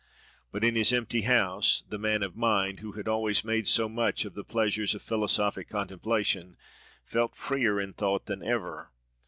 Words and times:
But, 0.51 0.63
in 0.63 0.73
his 0.73 0.91
empty 0.91 1.21
house, 1.21 1.83
the 1.89 1.99
man 1.99 2.23
of 2.23 2.35
mind, 2.35 2.79
who 2.79 2.93
had 2.93 3.07
always 3.07 3.43
made 3.43 3.67
so 3.67 3.87
much 3.87 4.25
of 4.25 4.33
the 4.33 4.43
pleasures 4.43 4.95
of 4.95 5.03
philosophic 5.03 5.69
contemplation, 5.69 6.57
felt 7.05 7.35
freer 7.35 7.79
in 7.79 7.93
thought 7.93 8.25
than 8.25 8.41
ever. 8.41 8.89